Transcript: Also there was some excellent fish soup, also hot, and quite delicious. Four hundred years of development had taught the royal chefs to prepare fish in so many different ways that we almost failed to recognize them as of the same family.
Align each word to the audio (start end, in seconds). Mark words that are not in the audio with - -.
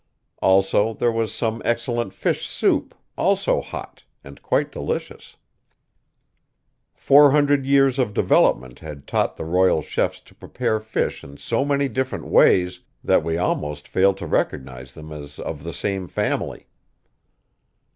Also 0.41 0.95
there 0.95 1.11
was 1.11 1.31
some 1.31 1.61
excellent 1.63 2.11
fish 2.11 2.47
soup, 2.47 2.95
also 3.15 3.61
hot, 3.61 4.01
and 4.23 4.41
quite 4.41 4.71
delicious. 4.71 5.35
Four 6.95 7.29
hundred 7.29 7.67
years 7.67 7.99
of 7.99 8.11
development 8.11 8.79
had 8.79 9.05
taught 9.05 9.37
the 9.37 9.45
royal 9.45 9.83
chefs 9.83 10.19
to 10.21 10.33
prepare 10.33 10.79
fish 10.79 11.23
in 11.23 11.37
so 11.37 11.63
many 11.63 11.87
different 11.87 12.25
ways 12.25 12.79
that 13.03 13.23
we 13.23 13.37
almost 13.37 13.87
failed 13.87 14.17
to 14.17 14.25
recognize 14.25 14.95
them 14.95 15.11
as 15.13 15.37
of 15.37 15.61
the 15.63 15.71
same 15.71 16.07
family. 16.07 16.65